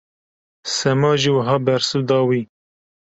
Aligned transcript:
Sema 0.75 1.11
jî 1.21 1.31
wiha 1.35 1.57
bersiv 1.65 2.01
da 2.09 2.19
wî. 2.27 2.41